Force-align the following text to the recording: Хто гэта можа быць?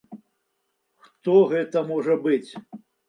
Хто 1.03 1.35
гэта 1.53 1.85
можа 1.91 2.17
быць? 2.25 2.51